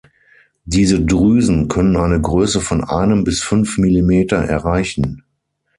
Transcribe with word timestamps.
Diese 0.65 0.99
Drüsen 0.99 1.67
können 1.67 1.95
eine 1.95 2.19
Größe 2.19 2.59
von 2.59 2.83
einem 2.83 3.23
bis 3.23 3.43
fünf 3.43 3.77
Millimeter 3.77 4.37
erreichen. 4.37 5.25